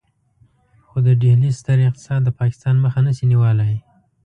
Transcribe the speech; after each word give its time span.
خو 0.87 0.97
د 1.07 1.09
ډهلي 1.21 1.51
ستر 1.59 1.77
اقتصاد 1.87 2.21
د 2.23 2.29
پاکستان 2.39 2.75
مخه 2.85 2.99
نشي 3.07 3.25
نيولای. 3.31 3.75